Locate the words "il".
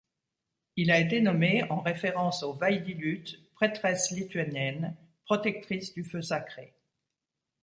0.77-0.89